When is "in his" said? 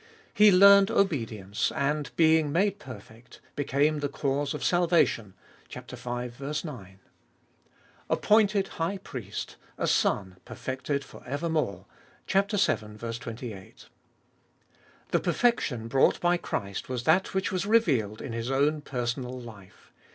18.23-18.49